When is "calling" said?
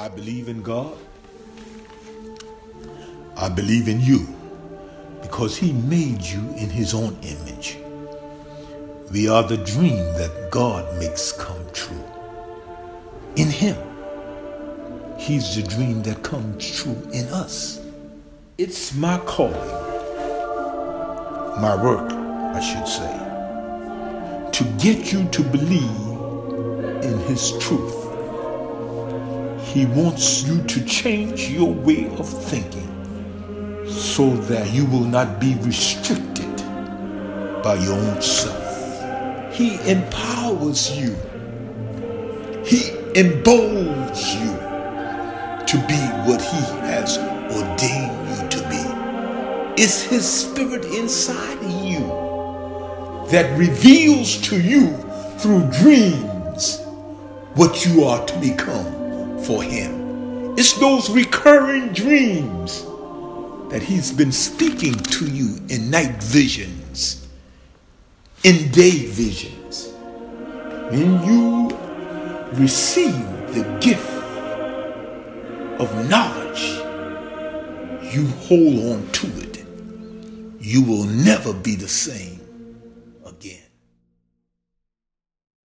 19.26-19.52